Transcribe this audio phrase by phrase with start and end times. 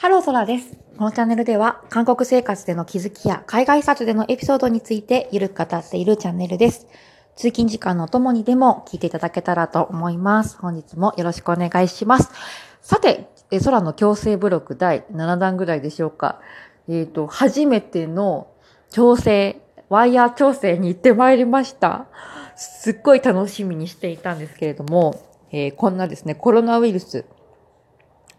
[0.00, 0.78] ハローソラです。
[0.96, 6.86] このチャンネルでは、韓国生活での気づきや海外撮でのエピソードについてゆるく語っているチャンネルです。
[7.36, 10.56] 通勤時間のお供にでも聞いていただけたらと思います。
[10.56, 12.30] 本日もよろしくお願いします。
[12.80, 13.28] さて、
[13.62, 16.40] 空の強制ブロック第7弾ぐらいでしょうか。
[16.88, 18.46] えっ、ー、と、初めての
[18.88, 19.60] 調整、
[19.90, 22.06] ワイヤー調整に行ってまいりました。
[22.56, 25.22] すっごい楽しみにしていたんですけれども、
[25.52, 27.26] えー、こんなですね、コロナウイルス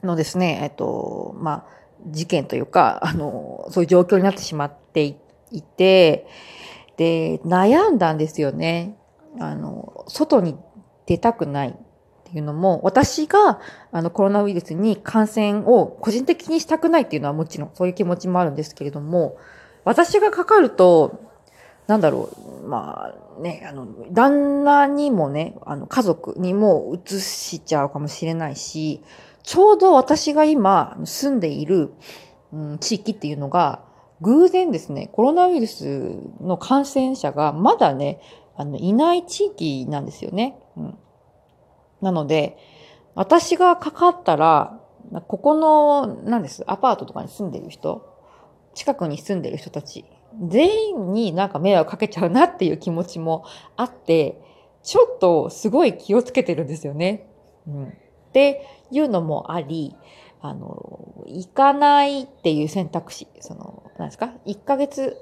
[0.04, 1.66] のですね、えっと、まあ、
[2.08, 6.28] 事件というか、あの、そういう状況になってしまっていて、
[6.98, 8.98] で、悩んだんですよね。
[9.40, 10.58] あの、外に
[11.06, 11.74] 出たくないっ
[12.32, 13.60] ていうのも、私が
[13.92, 19.38] あのコロナウイルスに感染を個人的にしたくないっていうのはもちろんそういう気持ちもあるんですけれども、
[19.84, 21.32] 私がかかると、
[21.88, 22.30] なんだろ
[22.64, 29.02] う、まあね、あの、旦那にもね、あの、家族にも移しちゃうかもしれないし、
[29.44, 31.94] ちょうど私が今住んでいる、
[32.54, 33.84] うん、地域っていうのが、
[34.22, 38.22] 偶然ですね、コロナウイルスの感染者がまだね、
[38.56, 40.60] あの、いない地域なんですよね。
[40.78, 40.98] うん、
[42.02, 42.58] なので、
[43.16, 44.80] 私がかかったら、
[45.28, 48.08] ここの、何です、アパートとかに住んでる人、
[48.74, 50.06] 近くに住んでる人たち、
[50.48, 53.44] 全員になんか迷惑かけちゃうなっていう気持ちも
[53.76, 54.42] あって、
[54.84, 57.28] ちょっとすごい気をつけてるんですよね。
[57.68, 57.94] うん、
[58.34, 59.96] で、いうのもあり、
[60.42, 65.18] あの、行かないっていう選択肢、その、何ですか ?1 ヶ月、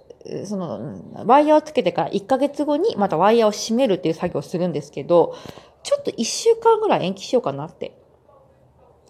[0.46, 5.36] その、ワイヤーをつけてから1ヶ月後にまたワイヤーを閉めるっていう作業をするんですけど、
[5.84, 7.98] ちょっと1週間ぐらい延期しようかなって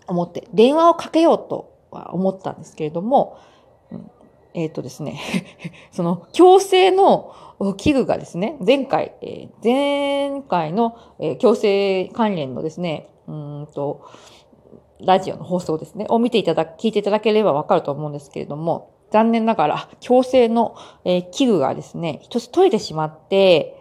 [0.08, 3.38] 思って、電話をかけようとは思ったんですけれども、
[4.54, 5.20] えっ、ー、とですね、
[5.92, 7.34] その強制の
[7.78, 14.02] 器具がですね、前回、えー、前回の、えー、強制関連のですね、うんと、
[15.02, 23.76] ラジオの放送ですね、を見ていただ、聞いていただければわかると思うんですけれども、残念ながら、強制の、えー、器具がですね、一つ取れてしまって、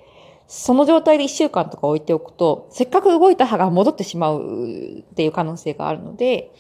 [0.47, 6.53] その状態で一週間とか置いておくと、せっかく動いた歯が戻ってしまうっていう可能性があるので、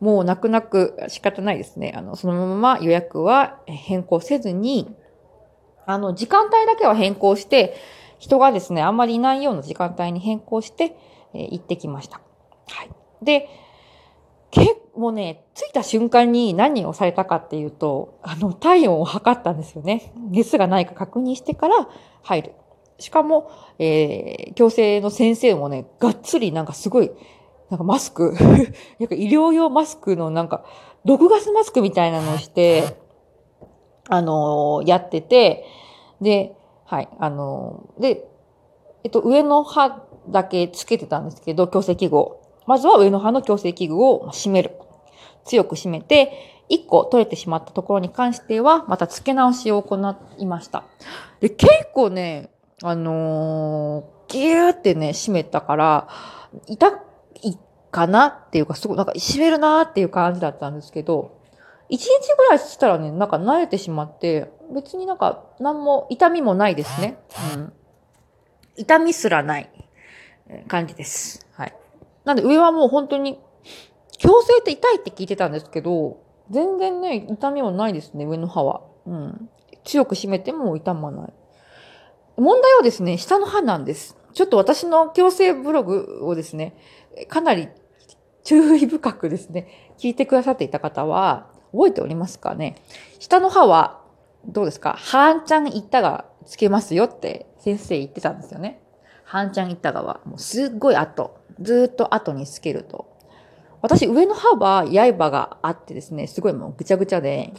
[0.00, 1.92] もう泣く泣く仕方ないですね。
[1.96, 4.94] あの、そのまま予約は変更せずに、
[5.86, 7.74] あの、時間帯だけは変更して、
[8.18, 10.96] 人がですね、あんまりいないような時間帯に変更して、
[11.34, 12.20] えー、行ってきました。
[12.68, 12.90] はい。
[13.22, 13.48] で、
[14.50, 20.12] 結構ね、着いた瞬間に何をされたかっていうと、あの、体温を測ったんですよね。
[20.30, 21.88] 熱がないか確認してから
[22.22, 22.52] 入る。
[22.98, 27.10] しかも、えー、矯正の先生もね、がっつりなんかすごい、
[27.70, 28.34] なんかマスク、
[29.00, 30.64] なんか医療用マスクのなんか、
[31.04, 32.96] 毒ガスマスクみたいなのをして、
[34.08, 35.64] あのー、やってて、
[36.20, 38.28] で、はい、あのー、で、
[39.02, 42.43] えっと、上の歯だけつけてたんですけど、矯正器具。
[42.66, 44.72] まずは上の歯の矯正器具を締める。
[45.44, 50.84] 強く締めて、1個取れてしまったところに関しては、また付け直しを行いました。
[51.40, 52.50] で、結構ね、
[52.82, 56.08] あのー、ギューってね、締めたから、
[56.66, 56.88] 痛
[57.42, 57.56] い
[57.90, 61.38] かなっていうか、すごい、なんか締めるなーっていう感じだったんですけど、
[61.90, 67.18] 1日ぐらいしたらね、なんか慣れてしまって、別になんか何も痛みもないですね。
[67.54, 67.72] うん。
[68.76, 69.70] 痛みすらない
[70.66, 71.46] 感じです。
[71.52, 71.74] はい。
[72.24, 73.38] なんで上はもう本当に、
[74.18, 78.82] 矯正って痛いって聞いてたんですけど、全然ね、痛みもないですね、上の歯は。
[79.06, 79.48] うん。
[79.84, 81.32] 強く締めても痛まない。
[82.36, 84.16] 問題はですね、下の歯なんです。
[84.32, 86.76] ちょっと私の矯正ブログをですね、
[87.28, 87.68] かなり
[88.42, 92.76] 注意深くですね、聞いてくださっていた方は、覚えておりますかね
[93.18, 94.00] 下の歯は、
[94.46, 94.94] どうですか？
[94.98, 98.82] 半ちゃん言ったがつけますよって先生言ってたんですよね。
[99.24, 101.36] 半ちゃん言ったがは、もうすっごい後。
[101.60, 103.06] ずっと後につけると。
[103.82, 107.52] 私、上の歯は刃があってですね、すごいもうぐちゃぐちゃで、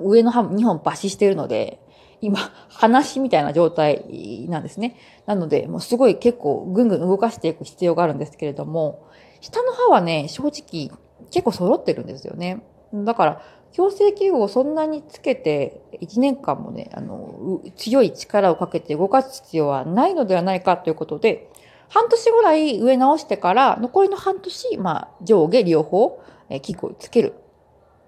[0.00, 1.80] 上の歯2本抜歯してるので、
[2.20, 4.96] 今、話みたいな状態なんですね。
[5.26, 9.06] なので、もうすごい結構ぐんぐん動かしていく必要があるんですけれども、
[9.40, 10.90] 下の歯はね、正直
[11.30, 12.64] 結構揃ってるんですよね。
[12.92, 13.42] だから、
[13.72, 21.50] 矯正器具をそんなにつけて、1年間もね、あの、強い力をかけて動かす必要はないのではないかということで、
[21.94, 26.20] 半年ぐらい上直してから、残りの半年、まあ、上下両方、
[26.50, 27.34] え器具をつける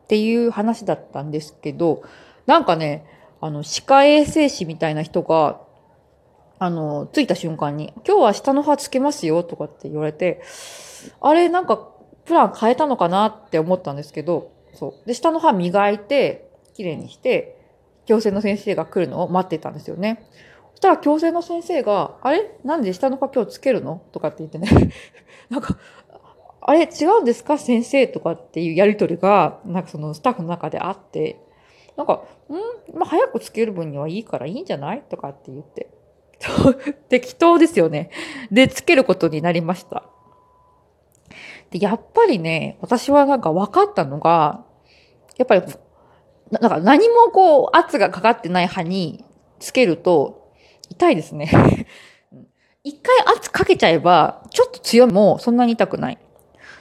[0.04, 2.02] っていう話だったんですけど、
[2.46, 3.06] なんかね、
[3.40, 5.60] あの、歯科衛生士みたいな人が、
[6.58, 10.42] あの、着いた瞬間に、今日は下の歯つけますよとかって言われて、
[11.20, 11.76] あれ、なんか、
[12.24, 15.06] プラン変えたのかなって思ったんですけど、そう。
[15.06, 17.56] で、下の歯磨いて、綺麗にして、
[18.06, 20.26] 矯正の先生が来るのを待ってたんですよね。
[20.76, 22.58] したら矯正の先生が、あれ？
[22.64, 24.02] なんで下の歯今日つけるの？
[24.12, 24.92] とかって言ってね。
[25.50, 25.76] なんか、
[26.60, 26.82] あれ？
[26.82, 27.58] 違うんですか？
[27.58, 31.40] 先生とかっていうやりとりが、なんかそのスタッフの中であって、
[31.96, 32.24] なんか、
[32.92, 32.96] ん？
[32.96, 35.02] まあ、早くつける分にはいいからいいんじゃない？
[35.08, 35.88] とかって言って。
[37.08, 38.10] 適当ですよね。
[38.52, 40.04] で、つけることになりました。
[41.70, 44.64] で、やっぱりね、私はなんか分かったのが、
[45.38, 45.62] やっぱり、
[46.50, 49.24] なんか何もこう圧がかかってない歯に
[49.58, 50.45] つけると
[50.90, 51.50] 痛いですね。
[52.84, 56.18] 一回圧かけちゃえば、ちょっと強いもそんなに痛くない。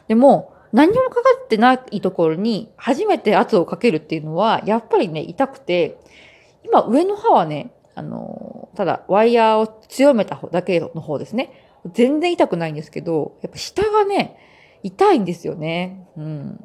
[0.08, 5.98] でも、何もかかってないところに初めて圧をかけるっていうのは、やっぱりね、痛くて、
[6.64, 11.50] 今上の歯はね、あの、ただワイヤーを強めただけの方ですね。
[11.94, 14.38] 全然痛くないんですけど、やっぱ下がね、
[14.84, 16.08] 痛いんですよね。
[16.18, 16.64] うん。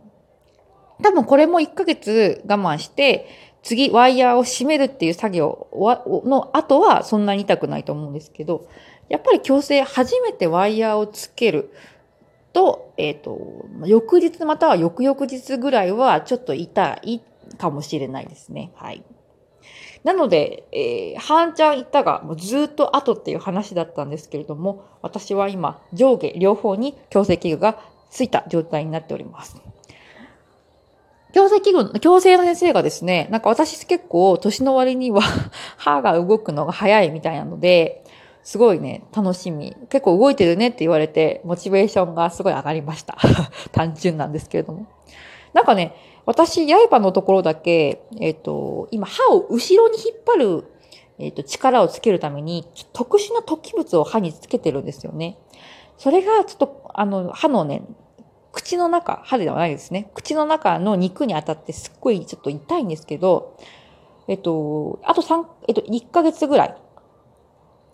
[1.02, 3.26] 多分これも1ヶ月我慢して、
[3.62, 5.68] 次ワイヤーを締めるっていう作業
[6.24, 8.68] の後はそんなに痛くないと思うんですけど、
[9.08, 11.72] やっぱり矯正初めてワイヤーをつける
[12.52, 17.20] と、えっ、ー、と、翌日または翌々日ぐらいはちょっと痛い
[17.58, 18.72] かもしれないですね。
[18.76, 19.04] はい。
[20.04, 27.78] なので、えー、半ちゃん行ったがもうずっと後っていう話だったんですけれども、私は今上下両方に矯正器具が
[28.10, 29.60] ついた状態になっております。
[31.32, 35.22] 矯正器具、矯正の先生がですね、なんか私結構年の割には
[35.76, 38.04] 歯が動くのが早いみたいなので、
[38.42, 39.76] すごいね、楽しみ。
[39.90, 43.18] 結構動いてるねって言われて、モチベーションがすごい上がりました。
[43.72, 44.86] 単純なんですけれども。
[45.52, 45.94] なんかね、
[46.26, 50.64] 私、刃のところだけ、えっ、ー、と、今、歯を後ろに引っ張る、
[51.18, 55.38] えっ、ー、と、力をつけるために、特殊な突起物を歯につけてるんですよね。
[55.98, 57.82] それが、ちょっと、あの、歯のね、
[58.60, 60.10] 口の中、歯ではないですね。
[60.14, 63.56] 口の中の肉に当たってすっごいちょっと痛いんですけど、
[64.28, 66.76] えっと、あと3、えっと、1ヶ月ぐらい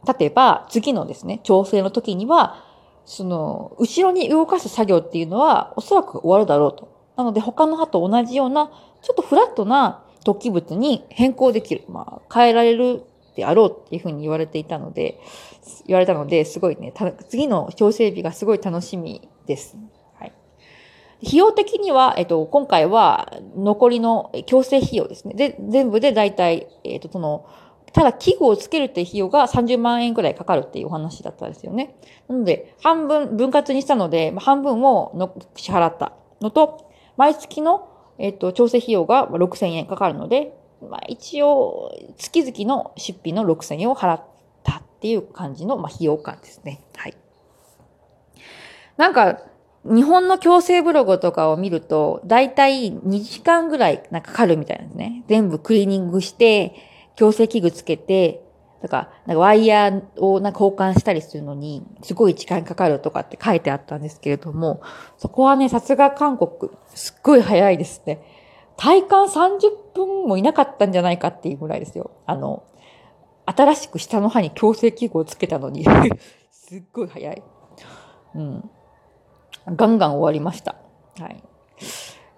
[0.06, 2.64] 例えば、次のですね、調整の時には、
[3.04, 6.88] その、後ろに動かす作業っていうのは、おそらく終わるだろうと。
[7.16, 8.70] なので、他の歯と同じような、
[9.02, 11.84] ちょっとフラットな突起物に変更できる。
[11.88, 13.04] まあ、変えられる
[13.36, 15.20] であろうっていうふうに言われていたので、
[15.86, 16.92] 言われたので、すごいね、
[17.28, 19.76] 次の調整日がすごい楽しみです。
[21.24, 25.34] 費用的には、えっと、今回は残りの矯正費用ですね。
[25.34, 27.46] で、全部で大体、えっと、その、
[27.92, 31.96] ただ器具をつけるっていう費用が30万円くらいかかるっていうお話だったんですよね。
[32.28, 44.24] なので、半分、分割にしたので、半分をの支払ったのと、毎月の、えっと、調整費用が6000円かかるので、まあ、一応、月々の出費の6000円を払っ
[44.62, 46.84] たっていう感じの、まあ、費用感ですね。
[46.96, 47.16] はい。
[48.98, 49.40] なんか、
[49.88, 55.25] 日本の強制ブログとかを見ると、だいたい2時間ぐらいなんかかかるみたいなんですね。
[55.29, 56.75] 全部クリーニングして、
[57.17, 58.43] 矯正器具つけて、
[58.83, 64.83] だか、なんかワイヤーをなんか交換したりするのに、すごい時間かかるとかって書いてあったんですけれども、
[65.19, 68.21] そこはね、さすが韓国、すっごい早いですね。
[68.77, 72.11] 体感30分もいなかったんじゃないかっていうぐらいですよ。
[72.27, 72.65] あの、
[73.47, 75.85] 新しく下の歯に矯正器具をつけたのに
[76.50, 77.43] すっごい早い。
[78.35, 78.71] うん。
[79.66, 80.76] ガンガン終わりました。
[81.18, 81.42] はい。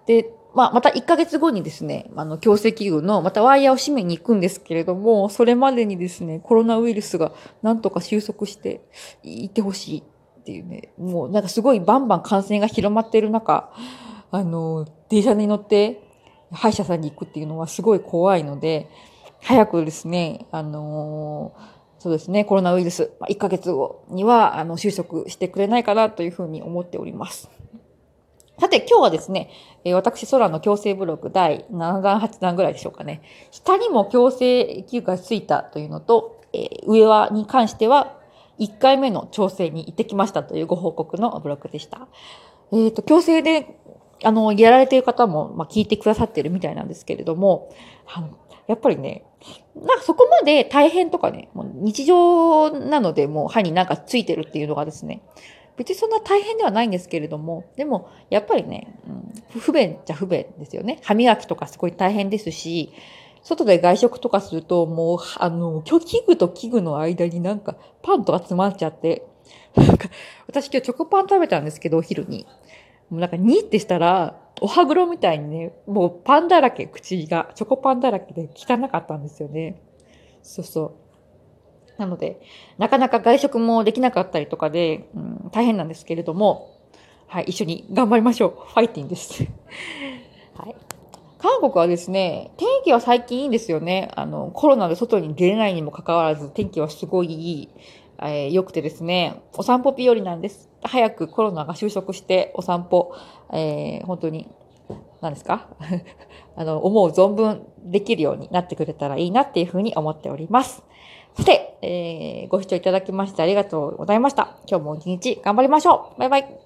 [0.05, 7.31] で、まあ、また1ヶ月後にですね、あの、強制器具の、またワイヤーを締めに行くんですけれども、それまでにですね、コロナウイルスが
[7.61, 8.81] なんとか収束して
[9.23, 13.71] いってほしいっていうね、もうなんかすごいバンバン感染が広まっている中、
[14.31, 16.01] あの、電車に乗って
[16.51, 18.89] 歯医者さんに行くっていうのはすごい怖いので、
[19.41, 21.53] 早くですね、あの
[21.99, 27.49] そうですね、コロナウイルス、1ヶ月後には、あの、収束してくれないかなというふうに思っております。
[28.57, 29.49] さて、今日はですね、
[29.83, 33.21] え私、空の矯正ブログ第7弾、8弾ぐらいでしょうかね。
[33.51, 38.17] 下にも矯正器具がついたというのと、えー、上は、に関しては、
[38.59, 42.07] 1回目の調整に行ってきましたというご報告のブログでした。
[42.71, 43.77] えっ、ー、と、矯正で、
[44.23, 47.73] あの、やられている方も、まあ、聞いてくださっているみたいなんですけれども、
[48.05, 48.29] あの、
[48.67, 49.25] やっぱりね、
[49.75, 55.21] なんかそこまで大変とかね、もう日常なのでもう歯になんかついてるっていうのがですね、
[55.77, 60.99] 別にそんな大変ではないんですけれども、でも、やっぱりね、うん、不便じゃ不便ですよね。
[61.03, 62.91] 歯磨きとかすごい大変ですし、
[63.43, 69.25] 外で外食とかすると、もう、あの、今日器具と器具の間になんかパンとか詰まっちゃって、
[69.75, 70.09] なんか、
[70.47, 72.45] 私今日チョコパン食べたんですけど、お昼に。
[73.09, 77.51] もうなんか、にってしたら、お歯黒みたいにね、もうパンだらけ、口が。
[77.55, 79.81] チョコパンだらけで汚かったんですよね。
[80.41, 80.83] そうそ
[81.97, 81.99] う。
[81.99, 82.39] なので、
[82.77, 86.75] なかなか外食もできなかったりとかで、うん、大変なんですけれども、
[87.27, 88.73] はい、一緒に頑張りましょう。
[88.73, 89.43] ファイティンです。
[90.55, 90.75] はい。
[91.37, 94.11] 韓国はですね、天気は最近いいんですよね。
[94.15, 97.69] あの、コロナで外に出れないにもかかわらず、天気はすごいいい。
[98.21, 100.69] えー、良くてですね、お散歩日和なんです。
[100.83, 103.13] 早くコロナが収束してお散歩、
[103.53, 104.49] えー、本当に、
[105.21, 105.67] 何ですか？
[106.55, 110.83] あの、思う存分できるようになってくれたらいいなっていうふうに思っております。
[111.35, 114.57] さて、えー、ご視聴いただきましてありがとうございました。
[114.69, 116.58] 今日も一日頑張りましょうバイバイ